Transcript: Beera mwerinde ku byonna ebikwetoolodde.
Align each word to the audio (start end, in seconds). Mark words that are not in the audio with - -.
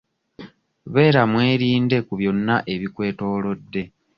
Beera 0.93 1.21
mwerinde 1.31 1.97
ku 2.05 2.13
byonna 2.19 2.55
ebikwetoolodde. 2.73 3.81